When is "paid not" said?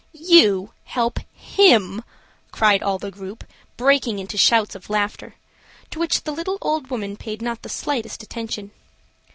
7.15-7.61